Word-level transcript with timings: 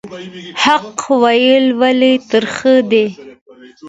حق 0.63 0.97
ویل 1.21 1.65
ولې 1.81 2.13
ترخه 2.29 2.75
دي؟ 2.91 3.05